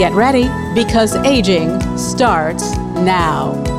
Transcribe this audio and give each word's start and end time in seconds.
Get 0.00 0.14
ready 0.14 0.48
because 0.74 1.14
aging 1.26 1.78
starts 1.98 2.74
now. 3.04 3.69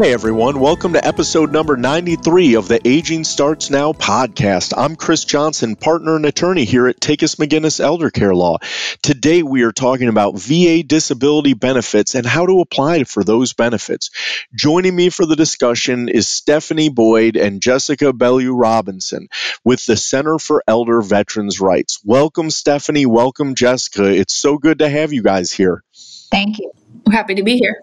Hi, 0.00 0.06
everyone. 0.06 0.60
Welcome 0.60 0.94
to 0.94 1.06
episode 1.06 1.52
number 1.52 1.76
93 1.76 2.54
of 2.54 2.68
the 2.68 2.80
Aging 2.88 3.22
Starts 3.22 3.68
Now 3.68 3.92
podcast. 3.92 4.72
I'm 4.74 4.96
Chris 4.96 5.26
Johnson, 5.26 5.76
partner 5.76 6.16
and 6.16 6.24
attorney 6.24 6.64
here 6.64 6.86
at 6.86 7.00
Takacs 7.00 7.36
McGinnis 7.36 7.80
Elder 7.80 8.08
Care 8.08 8.34
Law. 8.34 8.60
Today, 9.02 9.42
we 9.42 9.62
are 9.62 9.72
talking 9.72 10.08
about 10.08 10.38
VA 10.38 10.82
disability 10.82 11.52
benefits 11.52 12.14
and 12.14 12.24
how 12.24 12.46
to 12.46 12.60
apply 12.60 13.04
for 13.04 13.22
those 13.22 13.52
benefits. 13.52 14.08
Joining 14.54 14.96
me 14.96 15.10
for 15.10 15.26
the 15.26 15.36
discussion 15.36 16.08
is 16.08 16.30
Stephanie 16.30 16.88
Boyd 16.88 17.36
and 17.36 17.60
Jessica 17.60 18.14
Bellew 18.14 18.54
Robinson 18.54 19.28
with 19.64 19.84
the 19.84 19.98
Center 19.98 20.38
for 20.38 20.64
Elder 20.66 21.02
Veterans 21.02 21.60
Rights. 21.60 22.00
Welcome, 22.02 22.48
Stephanie. 22.48 23.04
Welcome, 23.04 23.54
Jessica. 23.54 24.06
It's 24.06 24.34
so 24.34 24.56
good 24.56 24.78
to 24.78 24.88
have 24.88 25.12
you 25.12 25.22
guys 25.22 25.52
here. 25.52 25.84
Thank 26.30 26.58
you. 26.58 26.72
I'm 27.06 27.12
happy 27.12 27.34
to 27.34 27.42
be 27.42 27.58
here. 27.58 27.82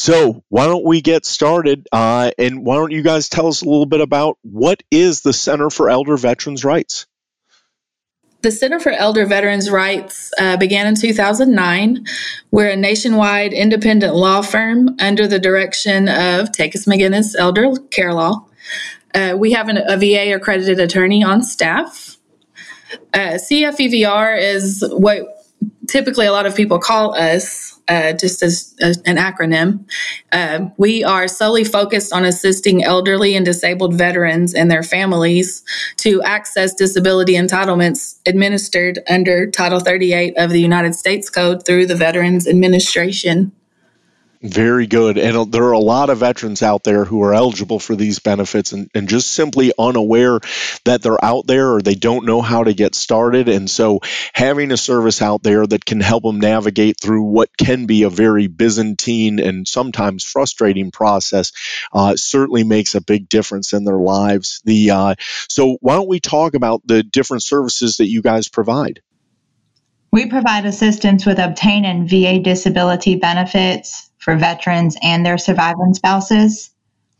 So, 0.00 0.42
why 0.48 0.64
don't 0.64 0.86
we 0.86 1.02
get 1.02 1.26
started? 1.26 1.86
Uh, 1.92 2.30
and 2.38 2.64
why 2.64 2.76
don't 2.76 2.90
you 2.90 3.02
guys 3.02 3.28
tell 3.28 3.48
us 3.48 3.60
a 3.60 3.66
little 3.66 3.84
bit 3.84 4.00
about 4.00 4.38
what 4.40 4.82
is 4.90 5.20
the 5.20 5.34
Center 5.34 5.68
for 5.68 5.90
Elder 5.90 6.16
Veterans 6.16 6.64
Rights? 6.64 7.06
The 8.40 8.50
Center 8.50 8.80
for 8.80 8.92
Elder 8.92 9.26
Veterans 9.26 9.68
Rights 9.70 10.32
uh, 10.38 10.56
began 10.56 10.86
in 10.86 10.94
2009. 10.94 12.06
We're 12.50 12.70
a 12.70 12.76
nationwide 12.76 13.52
independent 13.52 14.14
law 14.14 14.40
firm 14.40 14.96
under 15.00 15.26
the 15.26 15.38
direction 15.38 16.08
of 16.08 16.50
Takacs 16.50 16.88
McGinnis 16.88 17.34
Elder 17.38 17.74
Care 17.90 18.14
Law. 18.14 18.46
Uh, 19.14 19.34
we 19.36 19.52
have 19.52 19.68
an, 19.68 19.76
a 19.86 19.98
VA 19.98 20.34
accredited 20.34 20.80
attorney 20.80 21.22
on 21.22 21.42
staff. 21.42 22.16
Uh, 23.12 23.36
CFEVR 23.36 24.40
is 24.40 24.82
what 24.92 25.46
typically 25.88 26.24
a 26.24 26.32
lot 26.32 26.46
of 26.46 26.56
people 26.56 26.78
call 26.78 27.14
us 27.14 27.79
uh, 27.90 28.12
just 28.12 28.42
as 28.42 28.74
a, 28.80 28.94
an 29.04 29.16
acronym. 29.16 29.84
Uh, 30.32 30.68
we 30.76 31.02
are 31.02 31.26
solely 31.26 31.64
focused 31.64 32.12
on 32.12 32.24
assisting 32.24 32.84
elderly 32.84 33.34
and 33.34 33.44
disabled 33.44 33.94
veterans 33.94 34.54
and 34.54 34.70
their 34.70 34.84
families 34.84 35.64
to 35.96 36.22
access 36.22 36.72
disability 36.72 37.34
entitlements 37.34 38.20
administered 38.26 39.00
under 39.10 39.50
Title 39.50 39.80
38 39.80 40.38
of 40.38 40.50
the 40.50 40.60
United 40.60 40.94
States 40.94 41.28
Code 41.28 41.66
through 41.66 41.86
the 41.86 41.96
Veterans 41.96 42.46
Administration. 42.46 43.52
Very 44.42 44.86
good. 44.86 45.18
And 45.18 45.52
there 45.52 45.64
are 45.64 45.72
a 45.72 45.78
lot 45.78 46.08
of 46.08 46.18
veterans 46.18 46.62
out 46.62 46.82
there 46.82 47.04
who 47.04 47.22
are 47.22 47.34
eligible 47.34 47.78
for 47.78 47.94
these 47.94 48.20
benefits 48.20 48.72
and, 48.72 48.90
and 48.94 49.06
just 49.06 49.30
simply 49.30 49.70
unaware 49.78 50.40
that 50.86 51.02
they're 51.02 51.22
out 51.22 51.46
there 51.46 51.74
or 51.74 51.82
they 51.82 51.94
don't 51.94 52.24
know 52.24 52.40
how 52.40 52.64
to 52.64 52.72
get 52.72 52.94
started. 52.94 53.50
And 53.50 53.68
so 53.68 54.00
having 54.32 54.72
a 54.72 54.78
service 54.78 55.20
out 55.20 55.42
there 55.42 55.66
that 55.66 55.84
can 55.84 56.00
help 56.00 56.22
them 56.22 56.40
navigate 56.40 56.98
through 56.98 57.24
what 57.24 57.54
can 57.54 57.84
be 57.84 58.04
a 58.04 58.08
very 58.08 58.46
Byzantine 58.46 59.40
and 59.40 59.68
sometimes 59.68 60.24
frustrating 60.24 60.90
process 60.90 61.52
uh, 61.92 62.16
certainly 62.16 62.64
makes 62.64 62.94
a 62.94 63.02
big 63.02 63.28
difference 63.28 63.74
in 63.74 63.84
their 63.84 63.98
lives. 63.98 64.62
The 64.64 64.90
uh, 64.90 65.14
So 65.48 65.76
why 65.82 65.96
don't 65.96 66.08
we 66.08 66.18
talk 66.18 66.54
about 66.54 66.80
the 66.86 67.02
different 67.02 67.42
services 67.42 67.98
that 67.98 68.08
you 68.08 68.22
guys 68.22 68.48
provide? 68.48 69.02
We 70.12 70.26
provide 70.26 70.64
assistance 70.64 71.26
with 71.26 71.38
obtaining 71.38 72.08
VA 72.08 72.40
disability 72.40 73.16
benefits, 73.16 74.09
for 74.20 74.36
veterans 74.36 74.96
and 75.02 75.26
their 75.26 75.38
surviving 75.38 75.94
spouses. 75.94 76.70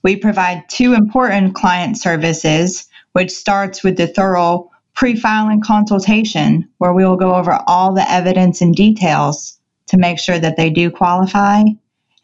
We 0.02 0.16
provide 0.16 0.68
two 0.68 0.94
important 0.94 1.54
client 1.54 1.98
services, 1.98 2.88
which 3.12 3.30
starts 3.30 3.82
with 3.82 3.96
the 3.96 4.06
thorough 4.06 4.70
pre 4.94 5.16
filing 5.16 5.60
consultation, 5.60 6.68
where 6.78 6.92
we 6.92 7.04
will 7.04 7.16
go 7.16 7.34
over 7.34 7.58
all 7.66 7.92
the 7.92 8.08
evidence 8.10 8.60
and 8.60 8.74
details 8.74 9.58
to 9.88 9.98
make 9.98 10.18
sure 10.18 10.38
that 10.38 10.56
they 10.56 10.70
do 10.70 10.90
qualify. 10.90 11.62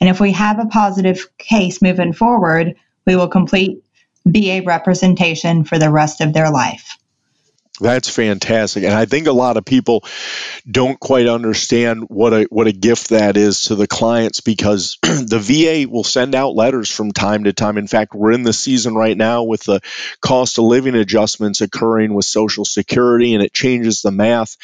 And 0.01 0.11
if 0.11 0.21
we 0.21 0.33
have 0.33 0.59
a 0.59 0.67
positive 0.67 1.27
case 1.39 1.83
moving 1.83 2.13
forward, 2.13 2.75
we 3.07 3.17
will 3.17 3.29
complete 3.29 3.83
VA 4.27 4.63
representation 4.65 5.65
for 5.65 5.79
the 5.79 5.91
rest 5.91 6.21
of 6.21 6.33
their 6.33 6.51
life. 6.51 6.97
That's 7.79 8.09
fantastic, 8.09 8.85
and 8.85 8.95
I 8.95 9.05
think 9.05 9.27
a 9.27 9.33
lot 9.33 9.59
of 9.59 9.67
people 9.67 10.03
don't 10.71 10.99
quite 10.99 11.27
understand 11.27 12.05
what 12.09 12.33
a 12.33 12.47
what 12.49 12.67
a 12.67 12.73
gift 12.73 13.11
that 13.11 13.37
is 13.37 13.65
to 13.65 13.75
the 13.75 13.87
clients 13.87 14.41
because 14.41 14.97
the 15.03 15.39
VA 15.39 15.91
will 15.91 16.05
send 16.05 16.35
out 16.35 16.55
letters 16.55 16.91
from 16.91 17.13
time 17.13 17.45
to 17.45 17.53
time. 17.53 17.77
In 17.77 17.87
fact, 17.87 18.15
we're 18.15 18.33
in 18.33 18.45
the 18.45 18.55
season 18.55 18.95
right 18.95 19.17
now 19.17 19.43
with 19.43 19.65
the 19.65 19.81
cost 20.23 20.57
of 20.57 20.65
living 20.65 20.95
adjustments 20.95 21.61
occurring 21.61 22.15
with 22.15 22.25
Social 22.25 22.65
Security, 22.65 23.35
and 23.35 23.43
it 23.43 23.53
changes 23.53 24.01
the 24.01 24.11
math 24.11 24.57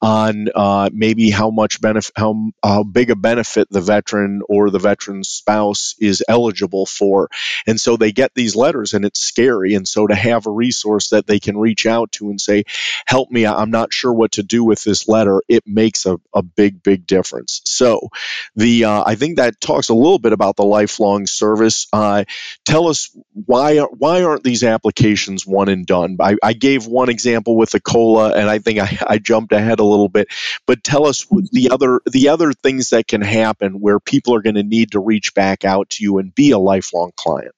on 0.00 0.46
uh, 0.54 0.90
maybe 0.92 1.28
how 1.30 1.50
much 1.50 1.80
benefit, 1.80 2.12
how 2.14 2.52
how 2.62 2.84
big 2.84 3.10
a 3.10 3.16
benefit 3.16 3.66
the 3.68 3.80
veteran 3.80 4.42
or 4.48 4.70
the 4.70 4.78
veteran's 4.78 5.28
spouse 5.28 5.96
is 5.98 6.22
eligible 6.28 6.86
for, 6.86 7.30
and 7.66 7.80
so 7.80 7.96
they 7.96 8.12
get 8.12 8.32
these 8.32 8.54
letters, 8.54 8.94
and 8.94 9.04
it's 9.04 9.18
scary. 9.18 9.74
And 9.74 9.88
so 9.88 10.06
to 10.06 10.14
have 10.14 10.46
a 10.46 10.52
resource 10.52 11.10
that 11.10 11.26
they 11.26 11.40
can 11.40 11.58
reach 11.58 11.84
out 11.84 12.12
to 12.12 12.30
and 12.30 12.40
say 12.40 12.59
help 13.06 13.30
me, 13.30 13.46
I'm 13.46 13.70
not 13.70 13.92
sure 13.92 14.12
what 14.12 14.32
to 14.32 14.42
do 14.42 14.64
with 14.64 14.82
this 14.84 15.08
letter, 15.08 15.42
it 15.48 15.64
makes 15.66 16.06
a, 16.06 16.18
a 16.34 16.42
big, 16.42 16.82
big 16.82 17.06
difference. 17.06 17.60
So, 17.64 18.08
the 18.56 18.84
uh, 18.84 19.04
I 19.06 19.14
think 19.14 19.36
that 19.36 19.60
talks 19.60 19.88
a 19.88 19.94
little 19.94 20.18
bit 20.18 20.32
about 20.32 20.56
the 20.56 20.64
lifelong 20.64 21.26
service. 21.26 21.86
Uh, 21.92 22.24
tell 22.64 22.88
us 22.88 23.10
why 23.32 23.78
why 23.78 24.22
aren't 24.22 24.44
these 24.44 24.64
applications 24.64 25.46
one 25.46 25.68
and 25.68 25.86
done? 25.86 26.16
I, 26.20 26.36
I 26.42 26.52
gave 26.52 26.86
one 26.86 27.08
example 27.08 27.56
with 27.56 27.70
the 27.70 27.80
cola, 27.80 28.32
and 28.32 28.48
I 28.48 28.58
think 28.58 28.78
I, 28.78 28.98
I 29.06 29.18
jumped 29.18 29.52
ahead 29.52 29.80
a 29.80 29.84
little 29.84 30.08
bit. 30.08 30.28
But 30.66 30.84
tell 30.84 31.06
us 31.06 31.26
the 31.52 31.70
other 31.70 32.00
the 32.10 32.28
other 32.28 32.52
things 32.52 32.90
that 32.90 33.06
can 33.06 33.22
happen 33.22 33.80
where 33.80 34.00
people 34.00 34.34
are 34.34 34.42
going 34.42 34.56
to 34.56 34.62
need 34.62 34.92
to 34.92 35.00
reach 35.00 35.34
back 35.34 35.64
out 35.64 35.90
to 35.90 36.04
you 36.04 36.18
and 36.18 36.34
be 36.34 36.50
a 36.50 36.58
lifelong 36.58 37.12
client. 37.16 37.54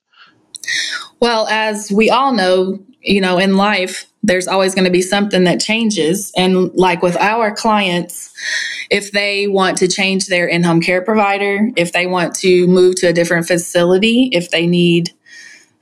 Well, 1.21 1.47
as 1.49 1.91
we 1.91 2.11
all 2.11 2.33
know, 2.33 2.81
you 3.01 3.21
know, 3.21 3.39
in 3.39 3.57
life, 3.57 4.07
there's 4.23 4.47
always 4.47 4.75
going 4.75 4.85
to 4.85 4.91
be 4.91 5.03
something 5.03 5.45
that 5.45 5.61
changes. 5.61 6.33
And 6.37 6.71
like 6.75 7.03
with 7.03 7.17
our 7.17 7.55
clients, 7.55 8.33
if 8.91 9.11
they 9.13 9.49
want 9.49 9.79
to 9.79 9.89
change 9.89 10.27
their 10.27 10.47
in 10.47 10.63
home 10.63 10.81
care 10.81 11.03
provider, 11.03 11.71
if 11.77 11.93
they 11.93 12.07
want 12.07 12.35
to 12.37 12.67
move 12.69 12.95
to 12.97 13.09
a 13.09 13.13
different 13.13 13.47
facility, 13.47 14.31
if 14.33 14.51
they 14.51 14.67
need, 14.67 15.11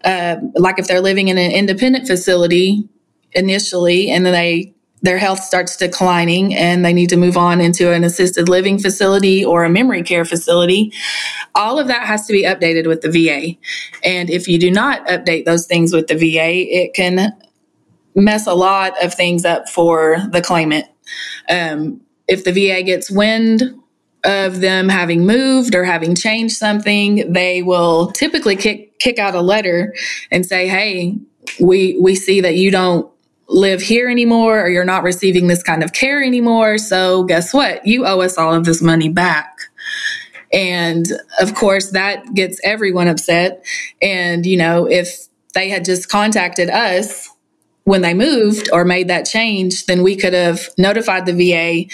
uh, 0.05 0.37
like 0.55 0.79
if 0.79 0.89
they're 0.89 1.03
living 1.03 1.29
in 1.29 1.37
an 1.37 1.50
independent 1.50 2.06
facility 2.06 2.89
initially 3.33 4.11
and 4.11 4.25
then 4.25 4.33
they 4.33 4.75
their 5.03 5.19
health 5.19 5.41
starts 5.41 5.79
declining 5.79 6.55
and 6.55 6.84
they 6.84 6.93
need 6.93 7.09
to 7.09 7.17
move 7.17 7.37
on 7.37 7.59
into 7.59 7.91
an 7.91 8.05
assisted 8.05 8.50
living 8.50 8.79
facility 8.79 9.43
or 9.43 9.65
a 9.65 9.71
memory 9.71 10.03
care 10.03 10.27
facility, 10.27 10.93
all 11.55 11.79
of 11.79 11.87
that 11.87 12.06
has 12.06 12.27
to 12.27 12.34
be 12.34 12.45
updated 12.45 12.87
with 12.87 13.00
the 13.00 13.11
VA. 13.11 13.56
And 14.05 14.29
if 14.29 14.47
you 14.47 14.59
do 14.59 14.71
not 14.71 15.06
update 15.06 15.47
those 15.47 15.67
things 15.67 15.95
with 15.95 16.09
the 16.09 16.17
VA, 16.17 16.69
it 16.71 16.93
can 16.93 17.33
mess 18.15 18.47
a 18.47 18.54
lot 18.54 19.03
of 19.03 19.15
things 19.15 19.44
up 19.44 19.69
for 19.69 20.19
the 20.31 20.43
claimant. 20.43 20.87
Um, 21.49 22.00
if 22.29 22.44
the 22.44 22.52
VA 22.52 22.82
gets 22.82 23.11
wind 23.11 23.62
of 24.25 24.61
them 24.61 24.88
having 24.88 25.26
moved 25.26 25.75
or 25.75 25.85
having 25.85 26.14
changed 26.14 26.56
something, 26.56 27.32
they 27.32 27.62
will 27.62 28.12
typically 28.12 28.56
kick 28.56 28.99
kick 28.99 29.19
out 29.19 29.35
a 29.35 29.40
letter 29.40 29.94
and 30.31 30.44
say, 30.44 30.69
"Hey, 30.69 31.19
we 31.58 31.99
we 32.00 32.14
see 32.14 32.40
that 32.40 32.56
you 32.56 32.70
don't 32.70 33.11
live 33.50 33.82
here 33.82 34.08
anymore 34.08 34.61
or 34.61 34.69
you're 34.69 34.85
not 34.85 35.02
receiving 35.02 35.49
this 35.49 35.62
kind 35.62 35.82
of 35.82 35.93
care 35.93 36.23
anymore. 36.23 36.79
So 36.79 37.25
guess 37.25 37.52
what? 37.52 37.85
You 37.85 38.06
owe 38.06 38.20
us 38.20 38.38
all 38.38 38.55
of 38.55 38.64
this 38.64 38.81
money 38.81 39.08
back. 39.08 39.56
And 40.52 41.06
of 41.40 41.55
course, 41.55 41.90
that 41.90 42.32
gets 42.35 42.61
everyone 42.64 43.08
upset. 43.08 43.64
And, 44.00 44.46
you 44.46 44.56
know, 44.56 44.87
if 44.88 45.26
they 45.55 45.69
had 45.69 45.85
just 45.85 46.08
contacted 46.08 46.70
us 46.70 47.29
when 47.90 48.02
they 48.02 48.14
moved 48.14 48.70
or 48.72 48.84
made 48.84 49.08
that 49.08 49.26
change, 49.26 49.87
then 49.87 50.04
we 50.04 50.14
could 50.14 50.32
have 50.32 50.69
notified 50.78 51.26
the 51.26 51.32
VA 51.32 51.90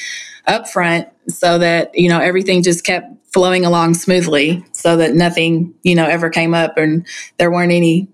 upfront 0.47 1.11
so 1.27 1.59
that, 1.59 1.91
you 1.95 2.11
know, 2.11 2.21
everything 2.21 2.63
just 2.63 2.85
kept 2.85 3.07
flowing 3.33 3.65
along 3.65 3.95
smoothly 3.95 4.63
so 4.73 4.99
that 4.99 5.15
nothing, 5.15 5.73
you 5.83 5.95
know, 5.95 6.05
ever 6.05 6.29
came 6.29 6.53
up 6.53 6.77
and 6.77 7.07
there 7.39 7.51
weren't 7.51 7.73
any 7.73 8.09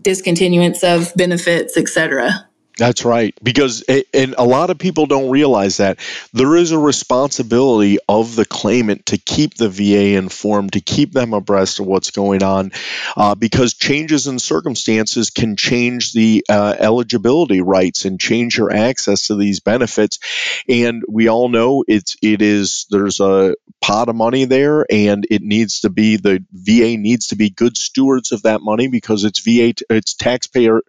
discontinuance 0.00 0.82
of 0.82 1.12
benefits, 1.16 1.76
etc. 1.76 2.48
That's 2.80 3.04
right. 3.04 3.34
Because, 3.42 3.82
and 4.14 4.34
a 4.38 4.44
lot 4.44 4.70
of 4.70 4.78
people 4.78 5.04
don't 5.04 5.28
realize 5.28 5.76
that 5.76 5.98
there 6.32 6.56
is 6.56 6.72
a 6.72 6.78
responsibility 6.78 7.98
of 8.08 8.34
the 8.36 8.46
claimant 8.46 9.04
to 9.06 9.18
keep 9.18 9.52
the 9.52 9.68
VA 9.68 10.16
informed, 10.16 10.72
to 10.72 10.80
keep 10.80 11.12
them 11.12 11.34
abreast 11.34 11.80
of 11.80 11.84
what's 11.84 12.10
going 12.10 12.42
on, 12.42 12.72
uh, 13.18 13.34
because 13.34 13.74
changes 13.74 14.28
in 14.28 14.38
circumstances 14.38 15.28
can 15.28 15.56
change 15.56 16.14
the 16.14 16.42
uh, 16.48 16.74
eligibility 16.78 17.60
rights 17.60 18.06
and 18.06 18.18
change 18.18 18.56
your 18.56 18.72
access 18.72 19.26
to 19.26 19.36
these 19.36 19.60
benefits. 19.60 20.18
And 20.66 21.02
we 21.06 21.28
all 21.28 21.50
know 21.50 21.84
it's, 21.86 22.16
it 22.22 22.40
is, 22.40 22.86
there's 22.88 23.20
a 23.20 23.56
pot 23.82 24.08
of 24.08 24.16
money 24.16 24.46
there 24.46 24.86
and 24.90 25.26
it 25.30 25.42
needs 25.42 25.80
to 25.80 25.90
be, 25.90 26.16
the 26.16 26.42
VA 26.50 26.96
needs 26.96 27.26
to 27.26 27.36
be 27.36 27.50
good 27.50 27.76
stewards 27.76 28.32
of 28.32 28.44
that 28.44 28.62
money 28.62 28.88
because 28.88 29.24
it's 29.24 29.40
VA, 29.40 29.74
it's 29.90 30.14
taxpayer 30.14 30.80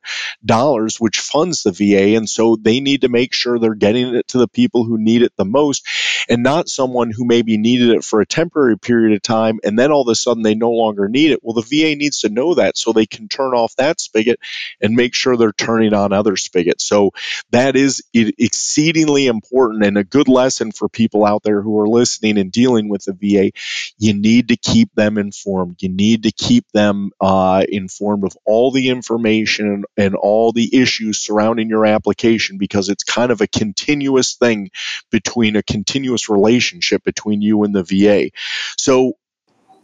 dollars 0.46 0.98
which 0.98 1.20
funds 1.20 1.64
the. 1.64 1.81
And 1.82 2.30
so 2.30 2.56
they 2.56 2.80
need 2.80 3.02
to 3.02 3.10
make 3.10 3.34
sure 3.34 3.60
they're 3.60 3.74
getting 3.74 4.16
it 4.16 4.28
to 4.30 4.38
the 4.38 4.48
people 4.48 4.84
who 4.84 4.98
need 4.98 5.22
it 5.22 5.34
the 5.36 5.46
most 5.46 5.88
and 6.30 6.44
not 6.44 6.70
someone 6.70 7.12
who 7.12 7.26
maybe 7.26 7.58
needed 7.58 7.90
it 7.90 8.04
for 8.04 8.22
a 8.22 8.26
temporary 8.26 8.78
period 8.78 9.16
of 9.16 9.22
time 9.22 9.60
and 9.64 9.78
then 9.78 9.92
all 9.92 10.02
of 10.02 10.08
a 10.08 10.16
sudden 10.16 10.44
they 10.44 10.56
no 10.56 10.72
longer 10.72 11.08
need 11.08 11.32
it. 11.32 11.40
Well, 11.44 11.54
the 11.54 11.62
VA 11.62 11.96
needs 11.96 12.22
to 12.22 12.30
know 12.30 12.56
that 12.56 12.78
so 12.78 12.94
they 12.94 13.06
can 13.06 13.28
turn 13.28 13.54
off 13.54 13.76
that 13.78 14.00
spigot 14.00 14.40
and 14.80 14.96
make 14.96 15.14
sure 15.14 15.36
they're 15.36 15.52
turning 15.52 15.94
on 15.94 16.14
other 16.14 16.38
spigots. 16.38 16.86
So 16.86 17.12
that 17.52 17.76
is 17.76 18.04
exceedingly 18.14 19.28
important 19.28 19.86
and 19.86 19.98
a 19.98 20.04
good 20.04 20.28
lesson 20.28 20.72
for 20.72 20.90
people 20.90 21.26
out 21.26 21.44
there 21.44 21.62
who 21.62 21.80
are 21.80 21.90
listening 21.90 22.38
and 22.38 22.52
dealing 22.52 22.90
with 22.90 23.06
the 23.06 23.14
VA. 23.14 23.52
You 23.98 24.14
need 24.14 24.50
to 24.50 24.58
keep 24.58 24.94
them 24.94 25.18
informed. 25.18 25.78
You 25.82 25.90
need 25.90 26.24
to 26.24 26.32
keep 26.32 26.66
them 26.72 27.12
uh, 27.20 27.66
informed 27.68 28.24
of 28.24 28.38
all 28.46 28.72
the 28.72 28.90
information 28.90 29.86
and 29.98 30.16
all 30.16 30.52
the 30.52 30.80
issues 30.80 31.20
surrounding 31.20 31.70
your 31.72 31.86
application 31.88 32.58
because 32.58 32.90
it's 32.90 33.04
kind 33.04 33.32
of 33.32 33.42
a 33.42 33.48
continuous 33.48 34.36
thing 34.36 34.70
between 35.10 35.56
a 35.56 35.64
continuous 35.64 36.30
relationship 36.30 37.04
between 37.04 37.42
you 37.42 37.64
and 37.64 37.74
the 37.74 37.84
VA. 37.84 38.30
So, 38.78 39.14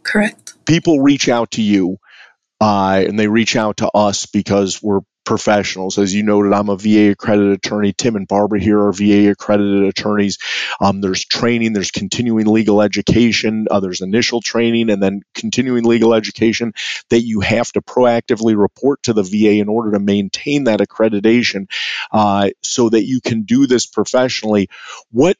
correct. 0.04 0.54
People 0.66 1.00
reach 1.00 1.28
out 1.28 1.52
to 1.52 1.62
you 1.62 1.98
uh, 2.60 3.02
and 3.06 3.18
they 3.18 3.28
reach 3.28 3.56
out 3.56 3.78
to 3.78 3.90
us 3.90 4.26
because 4.26 4.82
we're 4.82 5.00
professionals. 5.28 5.98
As 5.98 6.14
you 6.14 6.22
noted, 6.22 6.54
I'm 6.54 6.70
a 6.70 6.76
VA 6.76 7.10
accredited 7.10 7.52
attorney. 7.52 7.92
Tim 7.92 8.16
and 8.16 8.26
Barbara 8.26 8.58
here 8.58 8.80
are 8.80 8.92
VA 8.94 9.30
accredited 9.30 9.84
attorneys. 9.84 10.38
Um, 10.80 11.02
there's 11.02 11.22
training, 11.22 11.74
there's 11.74 11.90
continuing 11.90 12.46
legal 12.46 12.80
education, 12.80 13.66
uh, 13.70 13.78
there's 13.80 14.00
initial 14.00 14.40
training, 14.40 14.88
and 14.88 15.02
then 15.02 15.20
continuing 15.34 15.84
legal 15.84 16.14
education 16.14 16.72
that 17.10 17.20
you 17.20 17.40
have 17.40 17.70
to 17.72 17.82
proactively 17.82 18.58
report 18.58 19.02
to 19.02 19.12
the 19.12 19.22
VA 19.22 19.60
in 19.60 19.68
order 19.68 19.92
to 19.92 20.00
maintain 20.00 20.64
that 20.64 20.80
accreditation 20.80 21.70
uh, 22.10 22.48
so 22.62 22.88
that 22.88 23.04
you 23.04 23.20
can 23.20 23.42
do 23.42 23.66
this 23.66 23.84
professionally. 23.84 24.70
What 25.10 25.36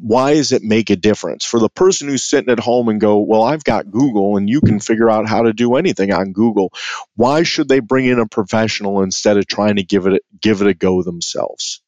why 0.00 0.34
does 0.34 0.52
it 0.52 0.62
make 0.62 0.90
a 0.90 0.96
difference? 0.96 1.44
For 1.44 1.60
the 1.60 1.68
person 1.68 2.08
who's 2.08 2.24
sitting 2.24 2.50
at 2.50 2.58
home 2.60 2.88
and 2.88 3.00
go 3.00 3.18
well 3.18 3.42
i've 3.42 3.64
got 3.64 3.90
google 3.90 4.36
and 4.36 4.48
you 4.48 4.60
can 4.60 4.80
figure 4.80 5.10
out 5.10 5.28
how 5.28 5.42
to 5.42 5.52
do 5.52 5.76
anything 5.76 6.12
on 6.12 6.32
google 6.32 6.72
why 7.16 7.42
should 7.42 7.68
they 7.68 7.80
bring 7.80 8.06
in 8.06 8.18
a 8.18 8.26
professional 8.26 9.02
instead 9.02 9.36
of 9.36 9.46
trying 9.46 9.76
to 9.76 9.82
give 9.82 10.06
it 10.06 10.22
give 10.40 10.60
it 10.60 10.66
a 10.66 10.74
go 10.74 11.02
themselves? 11.02 11.82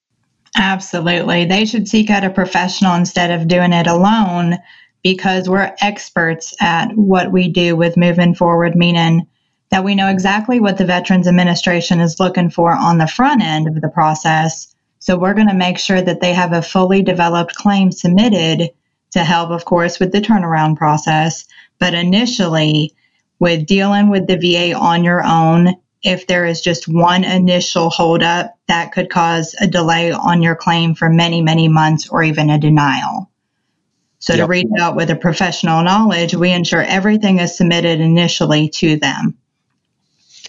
Absolutely. 0.57 1.47
They 1.47 1.65
should 1.65 1.89
seek 1.89 2.11
out 2.11 2.25
a 2.25 2.31
professional 2.31 2.95
instead 2.95 3.31
of 3.31 3.49
doing 3.49 3.73
it 3.73 3.87
alone 3.87 4.59
because 5.03 5.49
we're 5.49 5.75
experts 5.81 6.55
at 6.61 6.95
what 6.95 7.33
we 7.33 7.49
do 7.49 7.75
with 7.75 7.97
moving 7.97 8.35
forward 8.35 8.77
meaning 8.77 9.27
that 9.71 9.85
we 9.85 9.95
know 9.95 10.09
exactly 10.09 10.61
what 10.61 10.77
the 10.77 10.85
veterans 10.85 11.27
administration 11.27 11.99
is 12.01 12.21
looking 12.21 12.51
for 12.51 12.73
on 12.73 12.99
the 12.99 13.07
front 13.07 13.43
end 13.43 13.67
of 13.67 13.81
the 13.81 13.89
process 13.89 14.72
so 15.03 15.19
we're 15.19 15.35
going 15.35 15.49
to 15.49 15.55
make 15.55 15.81
sure 15.81 16.01
that 16.01 16.21
they 16.21 16.33
have 16.33 16.53
a 16.53 16.63
fully 16.63 17.03
developed 17.03 17.57
claim 17.57 17.91
submitted 17.91 18.71
to 19.11 19.25
help, 19.25 19.51
of 19.51 19.65
course, 19.65 19.99
with 19.99 20.13
the 20.13 20.21
turnaround 20.21 20.77
process. 20.77 21.45
But 21.81 21.93
initially, 21.93 22.95
with 23.41 23.67
dealing 23.67 24.11
with 24.11 24.29
the 24.29 24.37
VA 24.37 24.79
on 24.79 25.03
your 25.03 25.25
own, 25.27 25.75
if 26.05 26.29
there 26.29 26.47
is 26.47 26.61
just 26.61 26.87
one 26.87 27.25
initial 27.25 27.91
holdup, 27.91 28.57
that 28.69 28.93
could 28.93 29.11
cause 29.11 29.57
a 29.61 29.67
delay 29.67 30.13
on 30.13 30.41
your 30.41 30.55
claim 30.55 30.95
for 30.95 31.09
many, 31.09 31.43
many 31.43 31.67
months 31.67 32.09
or 32.09 32.23
even 32.23 32.49
a 32.49 32.57
denial. 32.57 33.29
So 34.21 34.35
yep. 34.35 34.45
to 34.45 34.49
reach 34.49 34.71
out 34.79 34.95
with 34.95 35.11
a 35.11 35.17
professional 35.17 35.83
knowledge, 35.83 36.33
we 36.33 36.53
ensure 36.53 36.81
everything 36.81 37.41
is 37.41 37.57
submitted 37.57 37.99
initially 38.01 38.69
to 38.77 38.99
them. 38.99 39.37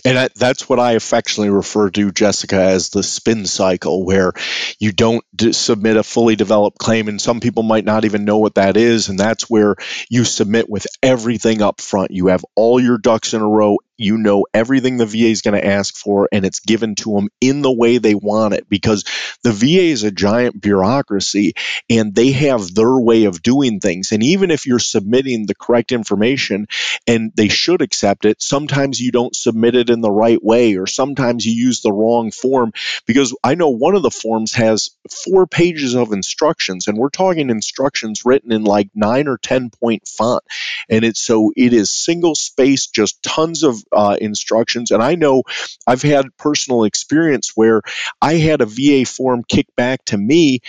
And 0.05 0.19
I, 0.19 0.29
that's 0.35 0.67
what 0.67 0.79
I 0.79 0.93
affectionately 0.93 1.49
refer 1.49 1.89
to, 1.91 2.11
Jessica, 2.11 2.57
as 2.57 2.89
the 2.89 3.03
spin 3.03 3.45
cycle, 3.45 4.05
where 4.05 4.33
you 4.77 4.91
don't 4.91 5.23
d- 5.33 5.53
submit 5.53 5.95
a 5.95 6.03
fully 6.03 6.35
developed 6.35 6.77
claim, 6.77 7.07
and 7.07 7.21
some 7.21 7.39
people 7.39 7.63
might 7.63 7.85
not 7.85 8.03
even 8.03 8.25
know 8.25 8.37
what 8.39 8.55
that 8.55 8.75
is. 8.75 9.07
And 9.07 9.17
that's 9.17 9.49
where 9.49 9.75
you 10.09 10.25
submit 10.25 10.69
with 10.69 10.87
everything 11.01 11.61
up 11.61 11.79
front. 11.79 12.11
You 12.11 12.27
have 12.27 12.43
all 12.55 12.81
your 12.81 12.97
ducks 12.97 13.33
in 13.33 13.41
a 13.41 13.47
row, 13.47 13.77
you 13.97 14.17
know 14.17 14.45
everything 14.53 14.97
the 14.97 15.05
VA 15.05 15.27
is 15.27 15.41
going 15.41 15.59
to 15.59 15.65
ask 15.65 15.95
for 15.95 16.27
and 16.31 16.45
it's 16.45 16.59
given 16.59 16.95
to 16.95 17.13
them 17.13 17.29
in 17.41 17.61
the 17.61 17.71
way 17.71 17.97
they 17.97 18.15
want 18.15 18.53
it 18.53 18.67
because 18.69 19.03
the 19.43 19.51
VA 19.51 19.91
is 19.91 20.03
a 20.03 20.11
giant 20.11 20.59
bureaucracy 20.59 21.53
and 21.89 22.13
they 22.15 22.31
have 22.31 22.73
their 22.73 22.97
way 22.99 23.25
of 23.25 23.41
doing 23.41 23.79
things. 23.79 24.11
And 24.11 24.23
even 24.23 24.51
if 24.51 24.65
you're 24.65 24.79
submitting 24.79 25.45
the 25.45 25.55
correct 25.55 25.91
information 25.91 26.67
and 27.07 27.31
they 27.35 27.47
should 27.47 27.81
accept 27.81 28.25
it, 28.25 28.41
sometimes 28.41 28.99
you 28.99 29.11
don't 29.11 29.35
submit 29.35 29.75
it 29.75 29.89
in 29.89 30.01
the 30.01 30.11
right 30.11 30.43
way 30.43 30.75
or 30.75 30.87
sometimes 30.87 31.45
you 31.45 31.53
use 31.53 31.81
the 31.81 31.91
wrong 31.91 32.31
form 32.31 32.73
because 33.05 33.35
I 33.43 33.55
know 33.55 33.69
one 33.69 33.95
of 33.95 34.03
the 34.03 34.11
forms 34.11 34.53
has 34.53 34.91
four 35.09 35.47
pages 35.47 35.95
of 35.95 36.11
instructions 36.11 36.87
and 36.87 36.97
we're 36.97 37.09
talking 37.09 37.49
instructions 37.49 38.25
written 38.25 38.51
in 38.51 38.63
like 38.63 38.89
nine 38.95 39.27
or 39.27 39.37
10 39.37 39.69
point 39.69 40.07
font. 40.07 40.43
And 40.89 41.03
it's 41.03 41.21
so 41.21 41.51
it 41.55 41.73
is 41.73 41.91
single 41.91 42.35
space, 42.35 42.87
just 42.87 43.21
tons 43.23 43.63
uh, 43.91 44.17
instructions. 44.19 44.91
And 44.91 45.01
I 45.03 45.15
know 45.15 45.43
I've 45.87 46.01
had 46.01 46.35
personal 46.37 46.83
experience 46.83 47.51
where 47.55 47.81
I 48.21 48.35
had 48.35 48.61
a 48.61 48.65
VA 48.65 49.05
form 49.05 49.43
kicked 49.47 49.75
back 49.75 50.05
to 50.05 50.17
me 50.17 50.59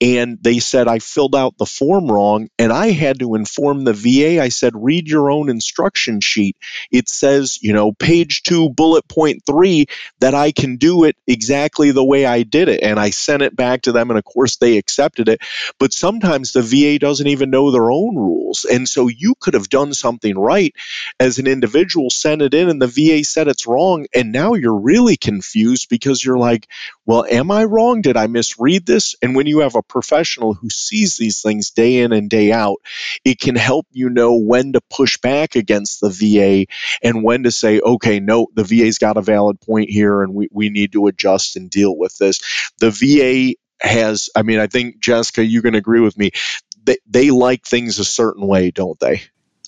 and 0.00 0.38
they 0.40 0.58
said 0.58 0.88
I 0.88 0.98
filled 0.98 1.36
out 1.36 1.58
the 1.58 1.66
form 1.66 2.10
wrong 2.10 2.48
and 2.58 2.72
I 2.72 2.90
had 2.90 3.18
to 3.20 3.34
inform 3.34 3.84
the 3.84 3.92
VA 3.92 4.40
I 4.40 4.48
said 4.48 4.72
read 4.74 5.08
your 5.08 5.30
own 5.30 5.50
instruction 5.50 6.20
sheet. 6.20 6.56
It 6.90 7.08
says 7.08 7.58
you 7.60 7.72
know 7.72 7.92
page 7.92 8.42
2 8.44 8.70
bullet 8.70 9.06
point 9.08 9.42
3 9.46 9.86
that 10.20 10.34
I 10.34 10.52
can 10.52 10.76
do 10.76 11.04
it 11.04 11.16
exactly 11.26 11.90
the 11.90 12.04
way 12.04 12.24
I 12.24 12.44
did 12.44 12.68
it. 12.68 12.82
And 12.82 12.98
I 12.98 13.10
sent 13.10 13.42
it 13.42 13.54
back 13.54 13.82
to 13.82 13.92
them 13.92 14.10
and 14.10 14.18
of 14.18 14.24
course 14.24 14.56
they 14.56 14.78
accepted 14.78 15.28
it. 15.28 15.40
But 15.78 15.92
sometimes 15.92 16.52
the 16.52 16.62
VA 16.62 16.98
doesn't 16.98 17.26
even 17.26 17.50
know 17.50 17.70
their 17.70 17.90
own 17.90 18.16
rules. 18.16 18.64
And 18.64 18.88
so 18.88 19.08
you 19.08 19.34
could 19.38 19.54
have 19.54 19.68
done 19.68 19.92
something 19.92 20.36
right 20.38 20.74
as 21.18 21.38
an 21.38 21.46
individual 21.46 22.10
sent 22.10 22.42
it 22.42 22.54
in 22.54 22.70
and 22.70 22.80
the 22.80 22.86
VA 22.86 23.24
said 23.24 23.48
it's 23.48 23.66
wrong 23.66 24.06
and 24.14 24.32
now 24.32 24.54
you're 24.54 24.74
really 24.74 25.16
confused 25.16 25.88
because 25.88 26.24
you're 26.24 26.38
like 26.38 26.68
well 27.04 27.24
am 27.28 27.50
I 27.50 27.64
wrong? 27.64 28.02
Did 28.02 28.16
I 28.16 28.28
misread 28.28 28.86
this? 28.86 29.16
And 29.20 29.34
when 29.34 29.46
you 29.46 29.60
have 29.60 29.74
a 29.74 29.82
professional 29.90 30.54
who 30.54 30.70
sees 30.70 31.16
these 31.16 31.42
things 31.42 31.70
day 31.70 31.98
in 31.98 32.12
and 32.12 32.30
day 32.30 32.52
out, 32.52 32.76
it 33.24 33.38
can 33.38 33.56
help 33.56 33.86
you 33.90 34.08
know 34.08 34.36
when 34.36 34.72
to 34.72 34.80
push 34.90 35.18
back 35.18 35.56
against 35.56 36.00
the 36.00 36.08
VA 36.08 36.66
and 37.02 37.22
when 37.22 37.42
to 37.42 37.50
say, 37.50 37.80
okay, 37.80 38.20
no, 38.20 38.46
the 38.54 38.64
VA's 38.64 38.98
got 38.98 39.16
a 39.16 39.22
valid 39.22 39.60
point 39.60 39.90
here 39.90 40.22
and 40.22 40.34
we, 40.34 40.48
we 40.50 40.70
need 40.70 40.92
to 40.92 41.06
adjust 41.06 41.56
and 41.56 41.68
deal 41.68 41.96
with 41.96 42.16
this. 42.18 42.40
The 42.78 42.90
VA 42.90 43.56
has, 43.86 44.30
I 44.34 44.42
mean, 44.42 44.58
I 44.58 44.66
think, 44.66 45.00
Jessica, 45.00 45.44
you 45.44 45.62
can 45.62 45.74
agree 45.74 46.00
with 46.00 46.16
me, 46.16 46.30
they, 46.84 46.98
they 47.06 47.30
like 47.30 47.64
things 47.64 47.98
a 47.98 48.04
certain 48.04 48.46
way, 48.46 48.70
don't 48.70 48.98
they? 48.98 49.22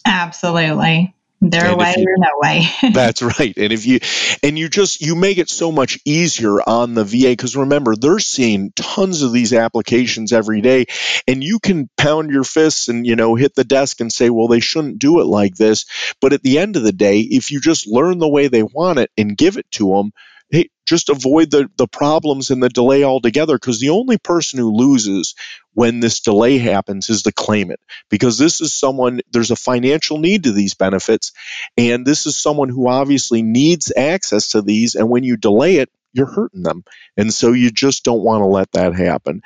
Absolutely. 0.05 1.15
Their 1.43 1.71
and 1.71 1.79
way 1.79 1.95
you, 1.97 2.05
or 2.05 2.17
no 2.19 2.29
way. 2.37 2.69
that's 2.93 3.21
right. 3.21 3.53
And 3.57 3.73
if 3.73 3.85
you 3.85 3.99
and 4.45 4.57
you 4.57 4.69
just 4.69 5.01
you 5.01 5.17
make 5.17 5.39
it 5.39 5.49
so 5.49 5.73
much 5.73 5.99
easier 6.05 6.61
on 6.61 6.95
the 6.95 7.05
VA 7.05 7.31
because 7.31 7.57
remember 7.57 7.97
they're 7.97 8.21
seeing 8.21 8.71
tons 8.77 9.23
of 9.23 9.33
these 9.33 9.53
applications 9.53 10.33
every 10.33 10.61
day, 10.61 10.87
and 11.27 11.43
you 11.43 11.59
can 11.59 11.91
pound 11.97 12.31
your 12.31 12.45
fists 12.45 12.87
and 12.87 13.05
you 13.05 13.17
know 13.17 13.35
hit 13.35 13.57
the 13.57 13.65
desk 13.65 14.01
and 14.01 14.13
say, 14.13 14.31
well, 14.31 14.47
they 14.47 14.61
shouldn't 14.61 15.01
do 15.01 15.21
it 15.21 15.25
like 15.25 15.57
this. 15.57 15.85
But 16.21 16.33
at 16.33 16.43
the 16.43 16.61
end 16.61 16.77
of 16.77 16.85
the 16.85 16.93
day, 16.93 17.19
if 17.19 17.51
you 17.51 17.61
just 17.61 17.89
learn 17.89 18.19
the 18.19 18.29
way 18.29 18.47
they 18.47 18.63
want 18.63 19.01
it 19.01 19.11
and 19.19 19.37
give 19.37 19.57
it 19.57 19.69
to 19.73 19.89
them, 19.89 20.13
hey, 20.53 20.69
just 20.87 21.09
avoid 21.09 21.51
the, 21.51 21.69
the 21.79 21.89
problems 21.89 22.51
and 22.51 22.63
the 22.63 22.69
delay 22.69 23.03
altogether 23.03 23.57
because 23.57 23.81
the 23.81 23.89
only 23.89 24.19
person 24.19 24.59
who 24.59 24.71
loses 24.71 25.35
when 25.73 26.01
this 26.01 26.21
delay 26.21 26.59
happens 26.59 27.09
is 27.09 27.23
the 27.23 27.33
claimant 27.33 27.81
because 28.11 28.39
this 28.39 28.61
is 28.61 28.75
someone 28.75 29.21
there's 29.33 29.51
a 29.51 29.57
financial 29.57 30.19
need 30.19 30.45
to 30.45 30.53
these 30.53 30.75
benefits 30.75 31.33
and 31.79 32.07
this 32.07 32.27
is 32.27 32.39
someone 32.39 32.69
who 32.69 32.89
obviously 32.89 33.43
needs 33.43 33.91
access 33.97 34.49
to 34.49 34.61
these 34.61 34.95
and 34.95 35.09
when 35.09 35.25
you 35.25 35.37
delay 35.39 35.77
it 35.77 35.91
you're 36.13 36.27
hurting 36.27 36.63
them. 36.63 36.85
And 37.17 37.33
so 37.33 37.53
you 37.53 37.71
just 37.71 38.05
don't 38.05 38.23
want 38.23 38.43
to 38.43 38.47
let 38.47 38.73
that 38.73 38.95
happen. 38.95 39.43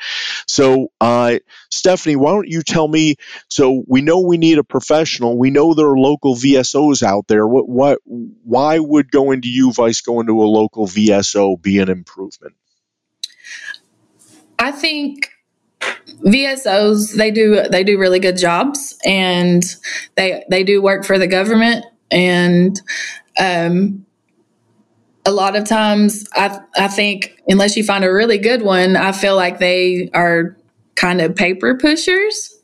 So, 0.47 0.89
uh, 1.01 1.39
Stephanie, 1.71 2.17
why 2.17 2.33
don't 2.33 2.49
you 2.49 2.63
tell 2.63 2.87
me? 2.87 3.17
So 3.49 3.85
we 3.87 4.03
know 4.03 4.21
we 4.21 4.39
need 4.39 4.59
a 4.59 4.65
professional. 4.65 5.39
We 5.39 5.51
know 5.51 5.75
there 5.75 5.89
are 5.89 5.99
local 5.99 6.35
VSOs 6.35 7.03
out 7.03 7.27
there. 7.29 7.47
What, 7.47 7.69
what, 7.69 7.99
why 8.05 8.79
would 8.79 9.11
going 9.11 9.43
to 9.43 9.49
UVice, 9.49 10.05
going 10.05 10.27
to 10.27 10.43
a 10.43 10.45
local 10.45 10.87
VSO 10.87 11.61
be 11.61 11.79
an 11.79 11.89
improvement? 11.89 12.55
I 14.59 14.73
think 14.73 15.31
VSOs 16.25 17.15
they 17.15 17.31
do 17.31 17.63
they 17.69 17.85
do 17.85 17.99
really 17.99 18.19
good 18.19 18.37
jobs 18.37 18.99
and 19.05 19.63
they 20.15 20.45
they 20.51 20.65
do 20.65 20.81
work 20.81 21.05
for 21.05 21.19
the 21.19 21.27
government 21.27 21.85
and 22.11 22.81
um, 23.39 24.06
a 25.27 25.33
lot 25.33 25.57
of 25.57 25.65
times 25.65 26.27
I 26.33 26.61
I 26.77 26.89
think 26.89 27.43
unless 27.49 27.77
you 27.77 27.85
find 27.85 28.05
a 28.05 28.13
really 28.13 28.39
good 28.39 28.63
one, 28.63 28.97
I 28.97 29.13
feel 29.13 29.37
like 29.37 29.59
they 29.59 30.09
are 30.15 30.57
kind 30.95 31.21
of 31.21 31.35
paper 31.37 31.77
pushers. 31.77 32.57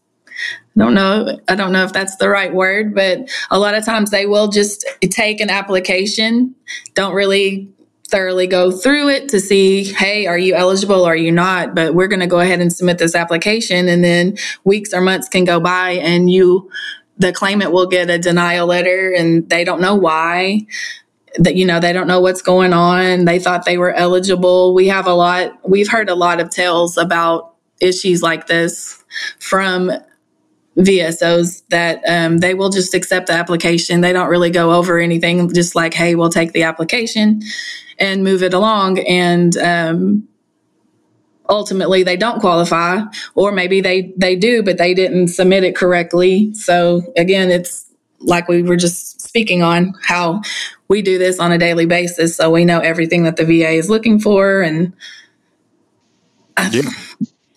I 0.74 0.80
don't 0.80 0.94
know. 0.94 1.38
I 1.48 1.54
don't 1.54 1.72
know 1.72 1.84
if 1.84 1.92
that's 1.92 2.16
the 2.16 2.30
right 2.30 2.54
word, 2.54 2.94
but 2.94 3.28
a 3.50 3.58
lot 3.58 3.74
of 3.74 3.84
times 3.84 4.10
they 4.10 4.24
will 4.24 4.48
just 4.48 4.86
take 5.02 5.40
an 5.40 5.50
application, 5.50 6.54
don't 6.94 7.14
really 7.14 7.68
thoroughly 8.08 8.46
go 8.46 8.70
through 8.70 9.08
it 9.08 9.28
to 9.30 9.40
see, 9.40 9.84
hey, 9.84 10.26
are 10.26 10.38
you 10.38 10.54
eligible 10.54 11.02
or 11.02 11.12
are 11.12 11.16
you 11.16 11.32
not? 11.32 11.74
But 11.74 11.94
we're 11.94 12.08
going 12.08 12.20
to 12.20 12.26
go 12.26 12.40
ahead 12.40 12.60
and 12.60 12.72
submit 12.72 12.98
this 12.98 13.14
application. 13.14 13.88
And 13.88 14.04
then 14.04 14.36
weeks 14.64 14.92
or 14.92 15.00
months 15.00 15.28
can 15.28 15.44
go 15.44 15.60
by 15.60 15.92
and 15.92 16.30
you, 16.30 16.70
the 17.18 17.32
claimant 17.32 17.72
will 17.72 17.86
get 17.86 18.10
a 18.10 18.18
denial 18.18 18.66
letter 18.66 19.12
and 19.12 19.48
they 19.48 19.64
don't 19.64 19.80
know 19.80 19.94
why 19.94 20.66
that 21.36 21.56
you 21.56 21.64
know 21.64 21.80
they 21.80 21.92
don't 21.92 22.06
know 22.06 22.20
what's 22.20 22.42
going 22.42 22.72
on 22.72 23.24
they 23.24 23.38
thought 23.38 23.64
they 23.64 23.78
were 23.78 23.92
eligible 23.94 24.74
we 24.74 24.88
have 24.88 25.06
a 25.06 25.14
lot 25.14 25.52
we've 25.68 25.88
heard 25.88 26.08
a 26.08 26.14
lot 26.14 26.40
of 26.40 26.50
tales 26.50 26.96
about 26.96 27.54
issues 27.80 28.22
like 28.22 28.46
this 28.46 29.02
from 29.38 29.90
VSOs 30.78 31.62
that 31.68 32.02
um, 32.08 32.38
they 32.38 32.54
will 32.54 32.70
just 32.70 32.94
accept 32.94 33.26
the 33.26 33.34
application. 33.34 34.00
They 34.00 34.12
don't 34.12 34.28
really 34.28 34.50
go 34.50 34.72
over 34.72 34.98
anything, 34.98 35.52
just 35.52 35.74
like, 35.74 35.92
hey, 35.92 36.14
we'll 36.14 36.30
take 36.30 36.52
the 36.52 36.62
application 36.62 37.42
and 37.98 38.24
move 38.24 38.42
it 38.42 38.54
along. 38.54 38.98
And 39.00 39.56
um, 39.58 40.28
ultimately, 41.48 42.02
they 42.02 42.16
don't 42.16 42.40
qualify, 42.40 43.02
or 43.34 43.52
maybe 43.52 43.80
they 43.80 44.12
they 44.16 44.34
do, 44.34 44.62
but 44.62 44.78
they 44.78 44.94
didn't 44.94 45.28
submit 45.28 45.64
it 45.64 45.76
correctly. 45.76 46.54
So 46.54 47.02
again, 47.16 47.50
it's 47.50 47.86
like 48.20 48.48
we 48.48 48.62
were 48.62 48.76
just 48.76 49.20
speaking 49.20 49.62
on 49.62 49.92
how 50.02 50.40
we 50.92 51.02
do 51.02 51.18
this 51.18 51.40
on 51.40 51.50
a 51.50 51.58
daily 51.58 51.86
basis, 51.86 52.36
so 52.36 52.50
we 52.50 52.64
know 52.64 52.78
everything 52.80 53.24
that 53.24 53.36
the 53.36 53.44
VA 53.44 53.70
is 53.70 53.90
looking 53.90 54.20
for 54.20 54.60
and. 54.62 54.92
yeah. 56.70 56.82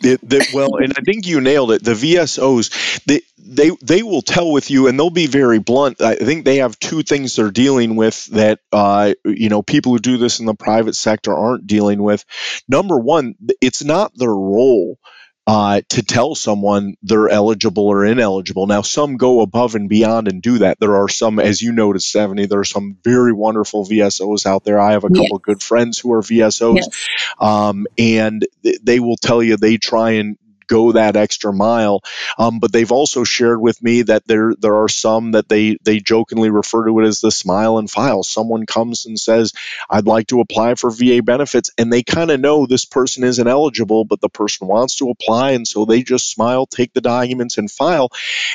It, 0.02 0.54
well, 0.54 0.76
and 0.76 0.94
I 0.96 1.02
think 1.02 1.26
you 1.26 1.42
nailed 1.42 1.72
it. 1.72 1.84
The 1.84 1.94
VSOs, 1.94 3.04
they, 3.06 3.22
they 3.38 3.72
they 3.82 4.04
will 4.04 4.22
tell 4.22 4.52
with 4.52 4.70
you, 4.70 4.88
and 4.88 5.00
they'll 5.00 5.10
be 5.10 5.26
very 5.26 5.58
blunt. 5.60 6.00
I 6.00 6.16
think 6.16 6.46
they 6.46 6.58
have 6.58 6.78
two 6.80 7.02
things 7.02 7.36
they're 7.36 7.50
dealing 7.50 7.96
with 7.96 8.26
that 8.28 8.60
uh, 8.72 9.14
you 9.26 9.50
know 9.50 9.64
people 9.64 9.94
who 9.94 10.00
do 10.00 10.18
this 10.18 10.40
in 10.40 10.46
the 10.46 10.54
private 10.54 10.96
sector 10.96 11.34
aren't 11.34 11.66
dealing 11.66 12.04
with. 12.04 12.24
Number 12.68 13.00
one, 13.00 13.36
it's 13.62 13.84
not 13.84 14.12
their 14.16 14.30
role 14.34 15.00
uh, 15.48 15.82
to 15.90 16.02
tell 16.02 16.34
someone 16.34 16.96
they're 17.04 17.30
eligible 17.30 17.86
or 17.88 18.04
ineligible. 18.04 18.66
Now, 18.66 18.82
some 18.82 19.18
go 19.18 19.42
above 19.42 19.76
and 19.76 19.88
beyond 19.88 20.28
and 20.28 20.42
do 20.42 20.60
that. 20.60 20.80
There 20.80 20.96
are 20.96 21.08
some, 21.08 21.40
as 21.40 21.62
you 21.62 21.72
noted, 21.72 22.02
Stephanie, 22.02 22.48
there 22.48 22.60
are 22.60 22.66
some 22.66 22.98
very 23.04 23.32
wonderful 23.32 23.86
VSOs 23.86 24.46
out 24.46 24.64
there. 24.64 24.80
I 24.80 24.94
have 24.94 25.04
a 25.04 25.10
couple 25.10 25.24
yes. 25.24 25.42
good 25.44 25.62
friends 25.62 26.00
who 26.00 26.14
are 26.14 26.22
VSOs, 26.22 26.78
yes. 26.78 27.08
um, 27.40 27.86
and 27.98 28.46
th- 28.64 28.80
they 28.82 29.00
will 29.00 29.18
tell 29.18 29.44
you 29.44 29.58
they 29.58 29.78
try 29.78 30.12
and 30.12 30.38
go 30.68 30.94
that 30.94 31.16
extra 31.16 31.54
mile. 31.54 32.02
Um, 32.38 32.60
but 32.60 32.72
they've 32.72 32.92
also 32.92 33.24
shared 33.24 33.62
with 33.62 33.82
me 33.82 34.04
that 34.04 34.28
there 34.28 34.54
there 34.58 34.76
are 34.76 34.90
some 34.90 35.32
that 35.32 35.50
they 35.50 35.78
they 35.84 36.00
jokingly 36.00 36.50
refer 36.50 36.86
to 36.86 37.00
it 37.00 37.06
as 37.06 37.22
the 37.22 37.32
smile 37.32 37.78
and 37.78 37.90
file. 37.90 38.24
Someone 38.24 38.66
comes 38.66 39.06
and 39.06 39.20
says, 39.20 39.54
"I'd 39.90 40.08
like 40.08 40.28
to 40.28 40.42
apply 40.42 40.76
for 40.76 40.90
VA 40.92 41.22
benefits," 41.22 41.72
and 41.78 41.92
they 41.92 42.04
kind 42.04 42.32
of 42.32 42.40
know 42.40 42.66
this 42.66 42.86
person 42.86 43.24
isn't 43.24 43.48
eligible, 43.48 44.06
but 44.06 44.22
the 44.22 44.30
person 44.30 44.68
wants 44.68 44.98
to 44.98 45.10
apply, 45.10 45.52
and 45.52 45.68
so 45.68 45.86
they 45.86 46.04
just 46.04 46.32
smile, 46.32 46.66
take 46.66 46.94
the 46.94 47.02
documents, 47.02 47.58
and 47.58 47.70
file. 47.70 48.10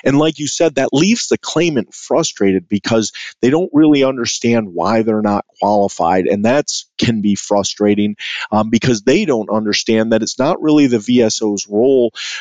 And 0.05 0.19
like 0.19 0.39
you 0.39 0.47
said, 0.47 0.77
that 0.77 0.93
leaves 0.93 1.29
the 1.29 1.39
claimant 1.39 1.95
frustrated 1.95 2.69
because 2.69 3.13
they 3.41 3.51
don't 3.51 3.71
really 3.73 4.05
understand 4.05 4.75
why 4.75 5.03
they're 5.03 5.23
not 5.23 5.45
qualified, 5.61 6.27
and 6.27 6.45
that's 6.45 6.87
can 6.99 7.23
be 7.23 7.35
frustrating 7.35 8.17
um, 8.53 8.71
because 8.71 9.03
they 9.03 9.25
don't 9.25 9.51
understand 9.51 10.13
that 10.13 10.23
it's 10.23 10.39
not 10.39 10.61
really 10.61 10.87
the 10.87 10.99
VSO's 10.99 11.67
role 11.67 12.00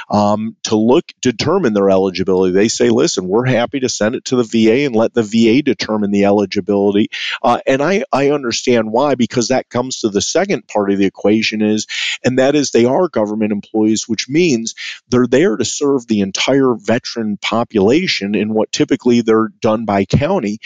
um, 0.09 0.55
to 0.63 0.75
look 0.75 1.11
determine 1.21 1.73
their 1.73 1.89
eligibility. 1.89 2.53
They 2.53 2.67
say, 2.67 2.89
listen, 2.89 3.27
we're 3.27 3.45
happy 3.45 3.81
to 3.81 3.89
send 3.89 4.15
it 4.15 4.25
to 4.25 4.35
the 4.35 4.43
VA 4.43 4.85
and 4.85 4.95
let 4.95 5.13
the 5.13 5.23
VA 5.23 5.61
determine 5.61 6.11
the 6.11 6.25
eligibility. 6.25 7.09
Uh, 7.41 7.59
and 7.65 7.81
I, 7.81 8.03
I 8.11 8.31
understand 8.31 8.91
why 8.91 9.15
because 9.15 9.49
that 9.49 9.69
comes 9.69 10.01
to 10.01 10.09
the 10.09 10.21
second 10.21 10.67
part 10.67 10.91
of 10.91 10.97
the 10.97 11.05
equation 11.05 11.61
is, 11.61 11.87
and 12.23 12.39
that 12.39 12.55
is 12.55 12.71
they 12.71 12.85
are 12.85 13.07
government 13.07 13.51
employees, 13.51 14.07
which 14.07 14.29
means 14.29 14.75
they're 15.09 15.27
there 15.27 15.57
to 15.57 15.65
serve 15.65 16.07
the 16.07 16.21
entire 16.21 16.73
veteran 16.75 17.37
population 17.37 18.35
in 18.35 18.53
what 18.53 18.71
typically 18.71 19.21
they're 19.21 19.49
done 19.61 19.85
by 19.85 20.05
county. 20.05 20.59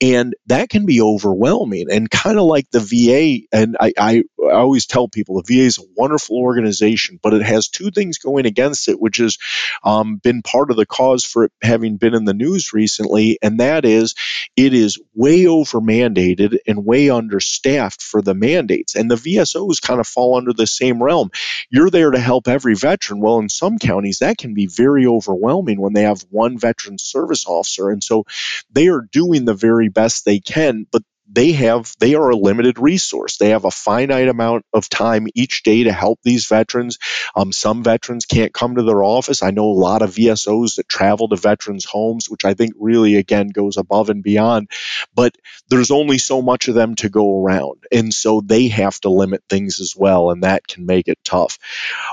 And 0.00 0.34
that 0.46 0.68
can 0.68 0.86
be 0.86 1.00
overwhelming 1.00 1.90
and 1.90 2.10
kind 2.10 2.38
of 2.38 2.44
like 2.44 2.70
the 2.70 2.80
VA. 2.80 3.46
And 3.52 3.76
I, 3.80 3.92
I, 3.98 4.24
I 4.42 4.52
always 4.52 4.86
tell 4.86 5.08
people 5.08 5.40
the 5.42 5.54
VA 5.54 5.64
is 5.64 5.78
a 5.78 5.88
wonderful 5.96 6.36
organization, 6.36 7.18
but 7.22 7.34
it 7.34 7.42
has 7.42 7.68
two 7.68 7.90
things 7.90 8.18
going 8.18 8.37
against 8.46 8.88
it, 8.88 9.00
which 9.00 9.18
has 9.18 9.38
um, 9.84 10.16
been 10.16 10.42
part 10.42 10.70
of 10.70 10.76
the 10.76 10.86
cause 10.86 11.24
for 11.24 11.44
it 11.44 11.52
having 11.62 11.96
been 11.96 12.14
in 12.14 12.24
the 12.24 12.34
news 12.34 12.72
recently, 12.72 13.38
and 13.42 13.60
that 13.60 13.84
is 13.84 14.14
it 14.56 14.74
is 14.74 14.98
way 15.14 15.46
over 15.46 15.80
mandated 15.80 16.58
and 16.66 16.84
way 16.84 17.10
understaffed 17.10 18.02
for 18.02 18.22
the 18.22 18.34
mandates. 18.34 18.94
And 18.94 19.10
the 19.10 19.16
VSOs 19.16 19.80
kind 19.80 20.00
of 20.00 20.06
fall 20.06 20.36
under 20.36 20.52
the 20.52 20.66
same 20.66 21.02
realm. 21.02 21.30
You're 21.70 21.90
there 21.90 22.10
to 22.10 22.18
help 22.18 22.48
every 22.48 22.74
veteran. 22.74 23.20
Well, 23.20 23.38
in 23.38 23.48
some 23.48 23.78
counties, 23.78 24.18
that 24.18 24.38
can 24.38 24.54
be 24.54 24.66
very 24.66 25.06
overwhelming 25.06 25.80
when 25.80 25.92
they 25.92 26.02
have 26.02 26.24
one 26.30 26.58
veteran 26.58 26.98
service 26.98 27.46
officer. 27.46 27.90
And 27.90 28.02
so 28.02 28.24
they 28.70 28.88
are 28.88 29.08
doing 29.12 29.44
the 29.44 29.54
very 29.54 29.88
best 29.88 30.24
they 30.24 30.40
can, 30.40 30.86
but 30.90 31.02
they 31.30 31.52
have 31.52 31.94
they 31.98 32.14
are 32.14 32.30
a 32.30 32.36
limited 32.36 32.78
resource. 32.78 33.36
They 33.36 33.50
have 33.50 33.64
a 33.64 33.70
finite 33.70 34.28
amount 34.28 34.64
of 34.72 34.88
time 34.88 35.26
each 35.34 35.62
day 35.62 35.84
to 35.84 35.92
help 35.92 36.20
these 36.22 36.46
veterans. 36.46 36.98
Um, 37.36 37.52
some 37.52 37.82
veterans 37.82 38.26
can't 38.26 38.52
come 38.54 38.76
to 38.76 38.82
their 38.82 39.02
office. 39.02 39.42
I 39.42 39.50
know 39.50 39.66
a 39.66 39.72
lot 39.72 40.02
of 40.02 40.14
vsos 40.14 40.76
that 40.76 40.88
travel 40.88 41.28
to 41.28 41.36
veterans 41.36 41.84
homes 41.84 42.28
which 42.28 42.44
i 42.44 42.54
think 42.54 42.72
really 42.78 43.16
again 43.16 43.48
goes 43.48 43.76
above 43.76 44.10
and 44.10 44.22
beyond 44.22 44.70
but 45.14 45.34
there's 45.68 45.90
only 45.90 46.18
so 46.18 46.42
much 46.42 46.68
of 46.68 46.74
them 46.74 46.94
to 46.96 47.08
go 47.08 47.42
around 47.42 47.84
and 47.92 48.12
so 48.12 48.40
they 48.40 48.68
have 48.68 48.98
to 49.00 49.10
limit 49.10 49.42
things 49.48 49.80
as 49.80 49.94
well 49.96 50.30
and 50.30 50.42
that 50.42 50.66
can 50.66 50.86
make 50.86 51.08
it 51.08 51.18
tough. 51.24 51.58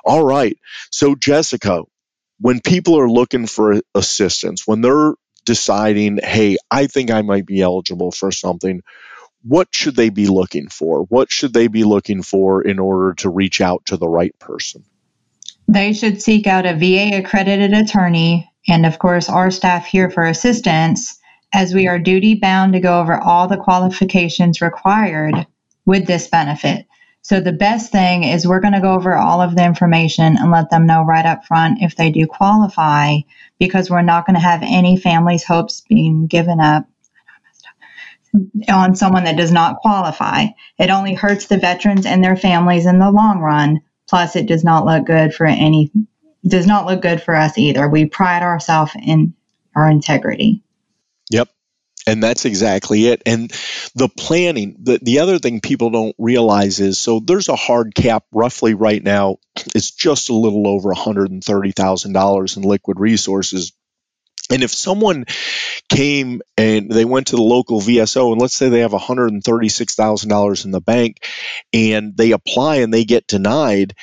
All 0.04 0.24
right. 0.24 0.58
So 0.92 1.16
jessica 1.16 1.84
when 2.40 2.60
people 2.60 3.00
are 3.00 3.10
looking 3.10 3.48
for 3.48 3.82
assistance 3.94 4.68
when 4.68 4.82
they're 4.82 5.14
deciding, 5.46 6.20
hey, 6.24 6.58
I 6.70 6.88
think 6.88 7.12
I 7.12 7.22
might 7.22 7.46
be 7.46 7.62
eligible 7.62 8.12
for 8.12 8.32
something, 8.32 8.82
what 9.44 9.68
should 9.72 9.96
they 9.96 10.10
be 10.10 10.28
looking 10.28 10.70
for? 10.70 11.04
What 11.04 11.32
should 11.32 11.54
they 11.54 11.68
be 11.68 11.84
looking 11.84 12.24
for 12.24 12.62
in 12.62 12.80
order 12.80 13.14
to 13.16 13.30
reach 13.30 13.62
out 13.62 13.86
to 13.86 13.98
the 13.98 14.08
right 14.08 14.38
person? 14.40 14.84
They 15.68 15.94
should 15.94 16.22
seek 16.22 16.48
out 16.48 16.66
a 16.66 16.76
VA 16.76 17.18
accredited 17.18 17.74
attorney 17.74 18.52
and, 18.68 18.86
of 18.86 18.98
course, 18.98 19.30
our 19.30 19.52
staff 19.52 19.86
here 19.86 20.10
for 20.10 20.26
assistance, 20.26 21.20
as 21.54 21.74
we 21.74 21.88
are 21.88 22.00
duty 22.00 22.36
bound 22.36 22.74
to 22.74 22.80
go 22.80 23.00
over 23.00 23.16
all 23.16 23.48
the 23.48 23.58
qualifications 23.58 24.62
required 24.62 25.46
with 25.86 26.08
this 26.08 26.28
benefit. 26.28 26.88
So, 27.28 27.40
the 27.40 27.52
best 27.52 27.92
thing 27.92 28.24
is 28.24 28.46
we're 28.46 28.60
going 28.60 28.76
to 28.76 28.80
go 28.80 28.94
over 28.94 29.16
all 29.16 29.42
of 29.42 29.56
the 29.56 29.66
information 29.66 30.38
and 30.38 30.52
let 30.52 30.70
them 30.70 30.86
know 30.86 31.04
right 31.04 31.26
up 31.26 31.44
front 31.44 31.82
if 31.82 31.96
they 31.96 32.12
do 32.12 32.28
qualify 32.28 33.18
because 33.58 33.90
we're 33.90 34.04
not 34.04 34.28
going 34.28 34.36
to 34.36 34.40
have 34.40 34.62
any 34.62 34.96
family's 34.96 35.44
hopes 35.44 35.82
being 35.90 36.28
given 36.28 36.60
up 36.60 36.86
on 38.70 38.96
someone 38.96 39.24
that 39.24 39.38
does 39.38 39.52
not 39.52 39.78
qualify. 39.78 40.46
It 40.78 40.92
only 40.92 41.16
hurts 41.16 41.48
the 41.48 41.58
veterans 41.58 42.06
and 42.06 42.24
their 42.24 42.36
families 42.36 42.86
in 42.86 43.00
the 43.00 43.10
long 43.10 43.40
run. 43.40 43.82
Plus, 44.08 44.36
it 44.36 44.46
does 44.46 44.64
not 44.64 44.86
look 44.86 45.08
good 45.08 45.34
for 45.34 45.48
any, 45.48 45.92
does 46.48 46.68
not 46.68 46.86
look 46.86 47.02
good 47.02 47.24
for 47.24 47.34
us 47.34 47.58
either. 47.58 47.90
We 47.90 48.06
pride 48.06 48.44
ourselves 48.44 48.92
in 49.02 49.34
our 49.76 49.90
integrity. 49.90 50.62
Yep. 51.32 51.50
And 52.08 52.22
that's 52.22 52.46
exactly 52.46 53.08
it. 53.08 53.24
And 53.26 53.52
the 53.96 54.10
planning, 54.10 54.76
the, 54.80 55.00
the 55.02 55.20
other 55.20 55.40
thing 55.40 55.60
people 55.60 55.90
don't 55.90 56.16
realize 56.20 56.80
is 56.80 57.00
so 57.00 57.20
there's 57.20 57.50
a 57.50 57.56
hard 57.56 57.96
cap 57.96 58.26
roughly 58.32 58.76
right 58.76 59.04
now, 59.04 59.38
it's 59.74 59.92
just 59.92 60.30
a 60.30 60.36
little 60.36 60.68
over 60.68 60.94
$130,000 60.94 62.58
in 62.58 62.64
liquid 62.64 63.00
resources. 63.00 63.74
And 64.52 64.62
if 64.62 64.72
someone 64.72 65.26
came 65.90 66.42
and 66.56 66.92
they 66.92 67.06
went 67.06 67.28
to 67.28 67.36
the 67.36 67.42
local 67.42 67.82
VSO, 67.82 68.32
and 68.32 68.40
let's 68.40 68.54
say 68.54 68.70
they 68.70 68.82
have 68.82 68.92
$136,000 68.92 70.66
in 70.66 70.72
the 70.72 70.82
bank 70.82 71.26
and 71.74 72.16
they 72.16 72.32
apply 72.32 72.78
and 72.78 72.94
they 72.94 73.06
get 73.06 73.26
denied, 73.26 73.96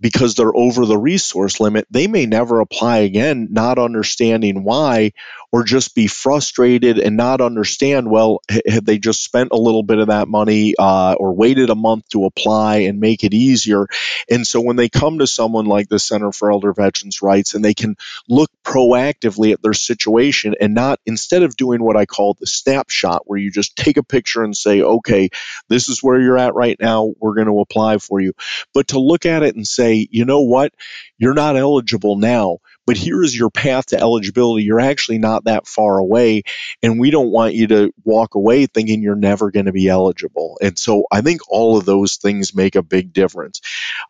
because 0.00 0.34
they're 0.34 0.54
over 0.54 0.84
the 0.84 0.98
resource 0.98 1.60
limit, 1.60 1.86
they 1.90 2.06
may 2.06 2.26
never 2.26 2.60
apply 2.60 2.98
again, 2.98 3.48
not 3.50 3.78
understanding 3.78 4.62
why, 4.62 5.12
or 5.54 5.62
just 5.62 5.94
be 5.94 6.08
frustrated 6.08 6.98
and 6.98 7.16
not 7.16 7.40
understand 7.40 8.10
well 8.10 8.40
had 8.66 8.84
they 8.84 8.98
just 8.98 9.22
spent 9.22 9.50
a 9.52 9.56
little 9.56 9.84
bit 9.84 9.98
of 9.98 10.08
that 10.08 10.26
money 10.26 10.74
uh, 10.76 11.14
or 11.16 11.32
waited 11.32 11.70
a 11.70 11.76
month 11.76 12.08
to 12.08 12.24
apply 12.24 12.78
and 12.78 12.98
make 12.98 13.22
it 13.22 13.32
easier? 13.32 13.86
And 14.28 14.44
so 14.44 14.60
when 14.60 14.74
they 14.74 14.88
come 14.88 15.20
to 15.20 15.28
someone 15.28 15.66
like 15.66 15.88
the 15.88 16.00
center 16.00 16.32
for 16.32 16.50
elder 16.50 16.72
veterans 16.72 17.22
rights 17.22 17.54
and 17.54 17.64
they 17.64 17.72
can 17.72 17.94
look 18.28 18.50
proactively 18.64 19.52
at 19.52 19.62
their 19.62 19.74
situation 19.74 20.56
and 20.60 20.74
not 20.74 20.98
instead 21.06 21.44
of 21.44 21.56
doing 21.56 21.80
what 21.82 21.96
i 21.96 22.04
call 22.04 22.34
the 22.34 22.46
snapshot 22.46 23.22
where 23.26 23.38
you 23.38 23.52
just 23.52 23.76
take 23.76 23.96
a 23.96 24.02
picture 24.02 24.42
and 24.42 24.56
say 24.56 24.82
okay 24.82 25.28
this 25.68 25.88
is 25.88 26.02
where 26.02 26.20
you're 26.20 26.38
at 26.38 26.54
right 26.54 26.76
now. 26.80 27.12
We're 27.18 27.34
going 27.34 27.46
to 27.46 27.60
apply 27.60 27.98
for 27.98 28.20
you. 28.20 28.32
But 28.72 28.88
to 28.88 28.98
look 28.98 29.26
at 29.26 29.42
it 29.42 29.54
and 29.54 29.66
say 29.66 30.06
you 30.10 30.24
know 30.24 30.42
what? 30.42 30.72
You're 31.18 31.34
not 31.34 31.56
eligible 31.56 32.16
now 32.16 32.58
but 32.86 32.96
here 32.96 33.22
is 33.22 33.36
your 33.36 33.50
path 33.50 33.86
to 33.86 34.00
eligibility. 34.00 34.64
You're 34.64 34.80
actually 34.80 35.18
not 35.18 35.44
that 35.44 35.66
far 35.66 35.98
away, 35.98 36.42
and 36.82 37.00
we 37.00 37.10
don't 37.10 37.30
want 37.30 37.54
you 37.54 37.66
to 37.68 37.92
walk 38.04 38.34
away 38.34 38.66
thinking 38.66 39.02
you're 39.02 39.14
never 39.14 39.50
going 39.50 39.66
to 39.66 39.72
be 39.72 39.88
eligible. 39.88 40.58
And 40.60 40.78
so 40.78 41.04
I 41.10 41.20
think 41.20 41.40
all 41.48 41.76
of 41.76 41.84
those 41.84 42.16
things 42.16 42.54
make 42.54 42.74
a 42.74 42.82
big 42.82 43.12
difference. 43.12 43.60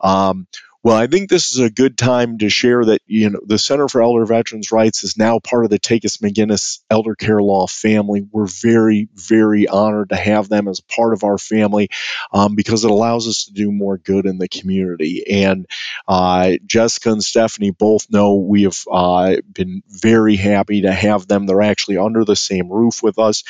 Um, 0.01 0.47
well, 0.85 0.99
I 0.99 1.07
think 1.07 1.31
this 1.31 1.51
is 1.51 1.61
a 1.61 1.71
good 1.71 1.97
time 1.97 2.37
to 2.39 2.51
share 2.51 2.85
that 2.85 3.01
you 3.07 3.31
know 3.31 3.41
the 3.43 3.57
Center 3.57 3.89
for 3.89 4.03
Elder 4.03 4.27
Veterans 4.27 4.71
Rights 4.71 5.03
is 5.03 5.17
now 5.17 5.39
part 5.39 5.65
of 5.65 5.71
the 5.71 5.79
Takacs 5.79 6.21
McGinnis 6.21 6.81
Elder 6.91 7.15
Care 7.15 7.41
Law 7.41 7.67
family. 7.67 8.21
We're 8.31 8.45
very, 8.45 9.09
very 9.15 9.67
honored 9.67 10.11
to 10.11 10.17
have 10.17 10.51
them 10.51 10.69
as 10.69 10.81
part 10.81 11.15
of 11.15 11.25
our 11.25 11.39
family 11.39 11.89
um, 12.35 12.55
because 12.55 12.85
it 12.85 12.91
allows 12.91 13.27
us 13.27 13.47
to 13.47 13.55
do 13.55 13.73
more 13.73 13.97
good 13.97 14.27
in 14.27 14.37
the 14.37 14.47
community. 14.47 15.25
And 15.43 15.67
uh, 16.07 16.53
Jessica 16.67 17.13
and 17.13 17.25
Stephanie 17.25 17.71
both 17.71 18.11
know 18.11 18.35
we 18.35 18.65
have 18.65 18.79
uh, 18.93 19.37
been 19.51 19.83
very 19.89 20.37
happy 20.37 20.83
to 20.83 20.93
have 20.93 21.27
them. 21.27 21.47
They're 21.47 21.63
actually 21.63 21.97
under 21.97 22.27
the 22.27 22.37
same 22.37 22.71
roof 22.71 23.03
with 23.03 23.19
us. 23.19 23.43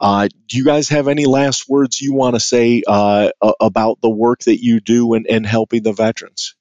Uh, 0.00 0.26
do 0.48 0.58
you 0.58 0.64
guys 0.64 0.88
have 0.88 1.06
any 1.06 1.26
last 1.26 1.68
words 1.68 2.00
you 2.00 2.12
want 2.12 2.34
to 2.34 2.40
say 2.40 2.82
uh, 2.84 3.30
about 3.60 4.00
the 4.00 4.10
work 4.10 4.40
that 4.46 4.60
you 4.60 4.80
do 4.80 5.14
and 5.14 5.46
helping 5.46 5.84
the 5.84 5.92
veterans? 5.92 6.56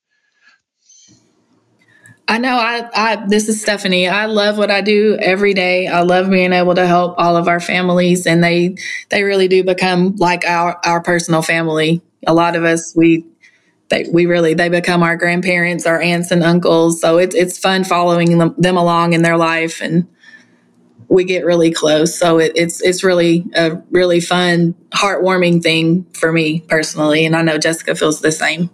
I 2.27 2.37
know 2.37 2.55
I, 2.55 2.89
I 2.93 3.25
this 3.27 3.49
is 3.49 3.61
Stephanie. 3.61 4.07
I 4.07 4.25
love 4.25 4.57
what 4.57 4.71
I 4.71 4.81
do 4.81 5.17
every 5.19 5.53
day. 5.53 5.87
I 5.87 6.01
love 6.01 6.29
being 6.29 6.53
able 6.53 6.75
to 6.75 6.87
help 6.87 7.15
all 7.17 7.35
of 7.35 7.47
our 7.47 7.59
families 7.59 8.25
and 8.25 8.43
they 8.43 8.75
they 9.09 9.23
really 9.23 9.47
do 9.47 9.63
become 9.63 10.15
like 10.17 10.45
our 10.45 10.79
our 10.85 11.01
personal 11.01 11.41
family. 11.41 12.01
A 12.25 12.33
lot 12.33 12.55
of 12.55 12.63
us 12.63 12.93
we 12.95 13.25
they 13.89 14.07
we 14.11 14.27
really 14.27 14.53
they 14.53 14.69
become 14.69 15.03
our 15.03 15.17
grandparents, 15.17 15.85
our 15.85 15.99
aunts 16.01 16.31
and 16.31 16.43
uncles. 16.43 17.01
So 17.01 17.17
it's 17.17 17.35
it's 17.35 17.57
fun 17.57 17.83
following 17.83 18.37
them, 18.37 18.55
them 18.57 18.77
along 18.77 19.13
in 19.13 19.23
their 19.23 19.37
life 19.37 19.81
and 19.81 20.07
we 21.11 21.25
get 21.25 21.43
really 21.43 21.71
close. 21.71 22.17
So 22.17 22.39
it, 22.39 22.53
it's 22.55 22.81
it's 22.81 23.03
really 23.03 23.45
a 23.53 23.75
really 23.91 24.21
fun, 24.21 24.73
heartwarming 24.91 25.61
thing 25.61 26.05
for 26.13 26.31
me 26.31 26.61
personally, 26.61 27.25
and 27.25 27.35
I 27.35 27.41
know 27.41 27.57
Jessica 27.57 27.95
feels 27.95 28.21
the 28.21 28.31
same. 28.31 28.69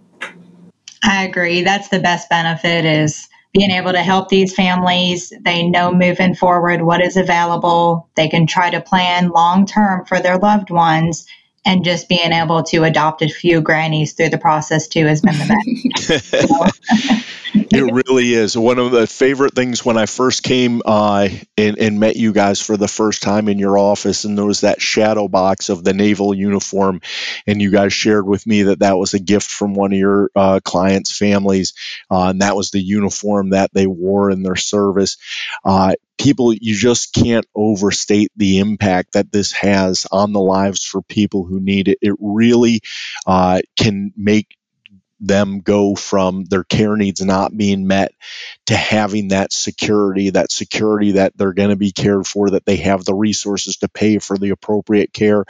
I 1.02 1.24
agree. 1.24 1.62
That's 1.62 1.88
the 1.88 1.98
best 1.98 2.28
benefit 2.28 2.84
is 2.84 3.28
being 3.52 3.70
able 3.70 3.92
to 3.92 4.02
help 4.02 4.28
these 4.28 4.54
families. 4.54 5.32
They 5.40 5.66
know 5.66 5.92
moving 5.92 6.34
forward 6.34 6.82
what 6.82 7.00
is 7.00 7.16
available. 7.16 8.08
They 8.14 8.28
can 8.28 8.46
try 8.46 8.70
to 8.70 8.80
plan 8.80 9.30
long 9.30 9.66
term 9.66 10.04
for 10.04 10.20
their 10.20 10.38
loved 10.38 10.70
ones. 10.70 11.26
And 11.66 11.84
just 11.84 12.08
being 12.08 12.32
able 12.32 12.62
to 12.64 12.84
adopt 12.84 13.20
a 13.20 13.28
few 13.28 13.60
grannies 13.60 14.14
through 14.14 14.30
the 14.30 14.38
process 14.38 14.88
too 14.88 15.06
has 15.06 15.20
been 15.20 15.34
the 15.34 16.08
best. 16.08 17.24
it 17.54 18.06
really 18.06 18.34
is 18.34 18.56
one 18.56 18.78
of 18.78 18.90
the 18.90 19.06
favorite 19.06 19.54
things 19.54 19.84
when 19.84 19.96
I 19.96 20.06
first 20.06 20.42
came 20.42 20.82
uh, 20.84 21.28
and, 21.56 21.78
and, 21.78 21.98
met 21.98 22.16
you 22.16 22.32
guys 22.32 22.60
for 22.60 22.76
the 22.76 22.88
first 22.88 23.22
time 23.22 23.48
in 23.48 23.58
your 23.58 23.78
office, 23.78 24.24
and 24.24 24.36
there 24.36 24.44
was 24.44 24.60
that 24.60 24.80
shadow 24.80 25.28
box 25.28 25.68
of 25.68 25.82
the 25.84 25.94
naval 25.94 26.34
uniform, 26.34 27.00
and 27.46 27.60
you 27.60 27.70
guys 27.70 27.92
shared 27.92 28.26
with 28.26 28.46
me 28.46 28.64
that 28.64 28.80
that 28.80 28.98
was 28.98 29.14
a 29.14 29.18
gift 29.18 29.50
from 29.50 29.74
one 29.74 29.92
of 29.92 29.98
your 29.98 30.30
uh, 30.36 30.60
clients' 30.62 31.16
families, 31.16 31.74
uh, 32.10 32.28
and 32.28 32.42
that 32.42 32.56
was 32.56 32.70
the 32.70 32.80
uniform 32.80 33.50
that 33.50 33.70
they 33.72 33.86
wore 33.86 34.30
in 34.30 34.42
their 34.42 34.56
service. 34.56 35.16
Uh, 35.64 35.94
people, 36.18 36.52
you 36.52 36.74
just 36.74 37.12
can't 37.12 37.46
overstate 37.54 38.30
the 38.36 38.58
impact 38.58 39.12
that 39.12 39.32
this 39.32 39.52
has 39.52 40.06
on 40.10 40.32
the 40.32 40.40
lives 40.40 40.84
for 40.84 41.00
people 41.02 41.44
who 41.44 41.60
need 41.60 41.88
it. 41.88 41.98
It 42.02 42.14
really 42.18 42.80
uh, 43.26 43.60
can 43.76 44.12
make 44.16 44.57
them 45.20 45.60
go 45.60 45.94
from 45.94 46.44
their 46.44 46.64
care 46.64 46.96
needs 46.96 47.20
not 47.20 47.56
being 47.56 47.86
met 47.86 48.12
to 48.66 48.76
having 48.76 49.28
that 49.28 49.52
security, 49.52 50.30
that 50.30 50.52
security 50.52 51.12
that 51.12 51.36
they're 51.36 51.52
going 51.52 51.70
to 51.70 51.76
be 51.76 51.92
cared 51.92 52.26
for, 52.26 52.50
that 52.50 52.66
they 52.66 52.76
have 52.76 53.04
the 53.04 53.14
resources 53.14 53.78
to 53.78 53.88
pay 53.88 54.18
for 54.18 54.36
the 54.36 54.50
appropriate 54.50 55.12
care. 55.12 55.44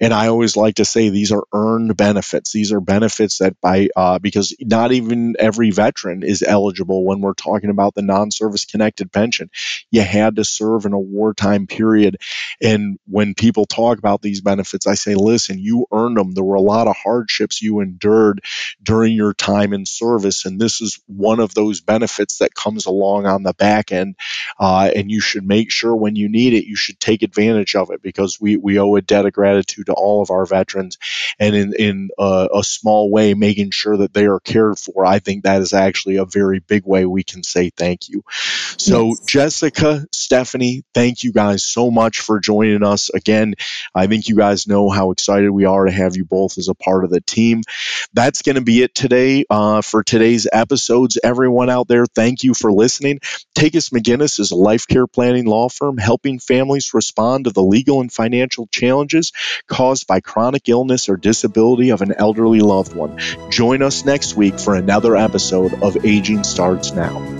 And 0.00 0.14
I 0.14 0.28
always 0.28 0.56
like 0.56 0.76
to 0.76 0.84
say 0.84 1.08
these 1.08 1.32
are 1.32 1.44
earned 1.52 1.96
benefits. 1.96 2.52
These 2.52 2.72
are 2.72 2.80
benefits 2.80 3.38
that 3.38 3.60
by, 3.60 3.88
uh, 3.94 4.18
because 4.18 4.54
not 4.60 4.92
even 4.92 5.34
every 5.38 5.70
veteran 5.70 6.22
is 6.22 6.42
eligible 6.42 7.04
when 7.04 7.20
we're 7.20 7.34
talking 7.34 7.70
about 7.70 7.94
the 7.94 8.02
non 8.02 8.30
service 8.30 8.64
connected 8.64 9.12
pension. 9.12 9.50
You 9.90 10.02
had 10.02 10.36
to 10.36 10.44
serve 10.44 10.86
in 10.86 10.92
a 10.92 10.98
wartime 10.98 11.66
period. 11.66 12.16
And 12.62 12.98
when 13.06 13.34
people 13.34 13.66
talk 13.66 13.98
about 13.98 14.22
these 14.22 14.40
benefits, 14.40 14.86
I 14.86 14.94
say, 14.94 15.14
listen, 15.14 15.58
you 15.58 15.86
earned 15.92 16.16
them. 16.16 16.32
There 16.32 16.44
were 16.44 16.54
a 16.54 16.60
lot 16.60 16.86
of 16.86 16.96
hardships 16.96 17.60
you 17.60 17.80
endured 17.80 18.42
during 18.82 19.09
during 19.10 19.16
your 19.16 19.34
time 19.34 19.72
in 19.72 19.86
service. 19.86 20.44
And 20.44 20.60
this 20.60 20.80
is 20.80 21.00
one 21.06 21.40
of 21.40 21.54
those 21.54 21.80
benefits 21.80 22.38
that 22.38 22.54
comes 22.54 22.86
along 22.86 23.26
on 23.26 23.42
the 23.42 23.52
back 23.54 23.92
end. 23.92 24.16
Uh, 24.58 24.90
and 24.94 25.10
you 25.10 25.20
should 25.20 25.46
make 25.46 25.70
sure 25.70 25.94
when 25.94 26.16
you 26.16 26.28
need 26.28 26.52
it, 26.52 26.64
you 26.64 26.76
should 26.76 27.00
take 27.00 27.22
advantage 27.22 27.74
of 27.74 27.90
it 27.90 28.02
because 28.02 28.40
we, 28.40 28.56
we 28.56 28.78
owe 28.78 28.94
a 28.96 29.02
debt 29.02 29.26
of 29.26 29.32
gratitude 29.32 29.86
to 29.86 29.92
all 29.92 30.22
of 30.22 30.30
our 30.30 30.46
veterans. 30.46 30.98
And 31.38 31.54
in, 31.54 31.74
in 31.74 32.10
a, 32.18 32.48
a 32.56 32.64
small 32.64 33.10
way, 33.10 33.34
making 33.34 33.70
sure 33.70 33.96
that 33.98 34.12
they 34.12 34.26
are 34.26 34.40
cared 34.40 34.78
for, 34.78 35.04
I 35.04 35.18
think 35.18 35.44
that 35.44 35.62
is 35.62 35.72
actually 35.72 36.16
a 36.16 36.24
very 36.24 36.60
big 36.60 36.86
way 36.86 37.04
we 37.06 37.24
can 37.24 37.42
say 37.42 37.70
thank 37.70 38.08
you. 38.08 38.22
So, 38.76 39.08
yes. 39.08 39.20
Jessica, 39.26 40.06
Stephanie, 40.12 40.84
thank 40.94 41.24
you 41.24 41.32
guys 41.32 41.64
so 41.64 41.90
much 41.90 42.20
for 42.20 42.38
joining 42.38 42.84
us. 42.84 43.10
Again, 43.10 43.54
I 43.94 44.06
think 44.06 44.28
you 44.28 44.36
guys 44.36 44.66
know 44.66 44.88
how 44.90 45.10
excited 45.10 45.50
we 45.50 45.64
are 45.64 45.86
to 45.86 45.92
have 45.92 46.16
you 46.16 46.24
both 46.24 46.58
as 46.58 46.68
a 46.68 46.74
part 46.74 47.04
of 47.04 47.10
the 47.10 47.20
team. 47.20 47.62
That's 48.12 48.42
going 48.42 48.56
to 48.56 48.62
be 48.62 48.82
it 48.82 48.94
today 49.00 49.46
uh, 49.48 49.80
for 49.80 50.04
today's 50.04 50.46
episodes. 50.52 51.18
Everyone 51.24 51.70
out 51.70 51.88
there, 51.88 52.04
thank 52.04 52.44
you 52.44 52.52
for 52.52 52.70
listening. 52.70 53.18
Takacs 53.56 53.90
McGinnis 53.90 54.38
is 54.38 54.50
a 54.50 54.56
life 54.56 54.86
care 54.86 55.06
planning 55.06 55.46
law 55.46 55.70
firm 55.70 55.96
helping 55.96 56.38
families 56.38 56.92
respond 56.92 57.44
to 57.44 57.50
the 57.50 57.62
legal 57.62 58.02
and 58.02 58.12
financial 58.12 58.66
challenges 58.66 59.32
caused 59.66 60.06
by 60.06 60.20
chronic 60.20 60.68
illness 60.68 61.08
or 61.08 61.16
disability 61.16 61.90
of 61.90 62.02
an 62.02 62.12
elderly 62.12 62.60
loved 62.60 62.94
one. 62.94 63.18
Join 63.48 63.82
us 63.82 64.04
next 64.04 64.36
week 64.36 64.60
for 64.60 64.74
another 64.74 65.16
episode 65.16 65.82
of 65.82 66.04
Aging 66.04 66.44
Starts 66.44 66.92
Now. 66.92 67.39